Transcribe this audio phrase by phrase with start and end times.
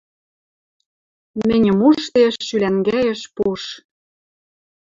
[1.47, 3.63] Мӹньӹм ужде, шӱлӓнгӓэш пуш.